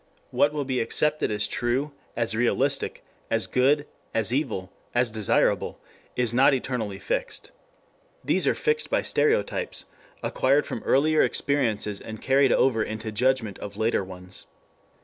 What 0.31 0.51
will 0.51 0.65
be 0.65 0.79
accepted 0.79 1.29
as 1.29 1.47
true, 1.47 1.91
as 2.15 2.33
realistic, 2.35 3.03
as 3.29 3.45
good, 3.45 3.85
as 4.15 4.33
evil, 4.33 4.71
as 4.95 5.11
desirable, 5.11 5.77
is 6.15 6.33
not 6.33 6.55
eternally 6.55 6.97
fixed. 6.97 7.51
These 8.25 8.47
are 8.47 8.55
fixed 8.55 8.89
by 8.89 9.03
stereotypes, 9.03 9.85
acquired 10.23 10.65
from 10.65 10.81
earlier 10.85 11.21
experiences 11.21 12.01
and 12.01 12.19
carried 12.19 12.51
over 12.51 12.81
into 12.81 13.11
judgment 13.11 13.59
of 13.59 13.77
later 13.77 14.03
ones. 14.03 14.47